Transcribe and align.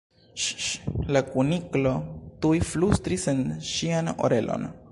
"Ŝ! 0.43 0.45
Ŝ!" 0.67 0.93
la 1.17 1.21
Kuniklo 1.33 1.91
tuj 2.45 2.55
flustris 2.71 3.27
en 3.35 3.45
ŝian 3.73 4.11
orelon. 4.29 4.67